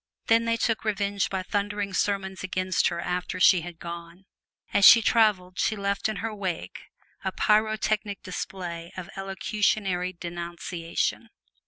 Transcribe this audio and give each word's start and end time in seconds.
Then 0.25 0.45
they 0.45 0.57
took 0.57 0.83
revenge 0.83 1.29
by 1.29 1.43
thundering 1.43 1.93
sermons 1.93 2.41
against 2.41 2.87
her 2.87 2.99
after 2.99 3.39
she 3.39 3.61
had 3.61 3.77
gone. 3.77 4.25
As 4.73 4.83
she 4.83 4.99
traveled 4.99 5.59
she 5.59 5.75
left 5.75 6.09
in 6.09 6.15
her 6.25 6.33
wake 6.33 6.85
a 7.23 7.31
pyrotechnic 7.31 8.23
display 8.23 8.91
of 8.97 9.11
elocutionary 9.15 10.13
denunciation. 10.13 11.29